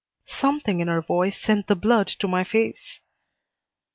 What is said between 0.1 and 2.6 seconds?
Something in her voice sent the blood to my